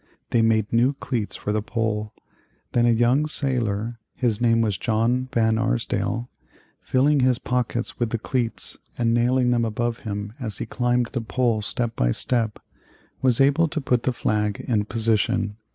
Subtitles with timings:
[0.31, 2.11] They made new cleats for the pole.
[2.71, 6.27] Then a young sailor his name was John Van Arsdale
[6.81, 11.21] filling his pockets with the cleats and nailing them above him as he climbed the
[11.21, 12.57] pole step by step,
[13.21, 15.57] was able to put the flag in position.